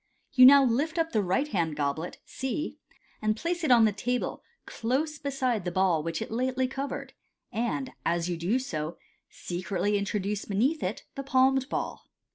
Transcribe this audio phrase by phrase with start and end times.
[0.33, 2.79] You now lift up the right hand goblet (C),
[3.21, 7.13] and place it on the table close beside the ball which it lately covered,
[7.51, 8.97] and as you do so,
[9.29, 12.07] secretly introduce beneath it the palmed ball.